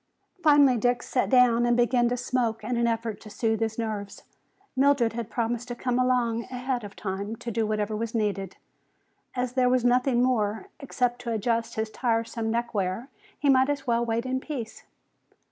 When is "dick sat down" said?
0.77-1.63